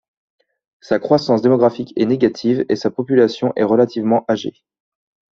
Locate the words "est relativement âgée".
3.55-4.63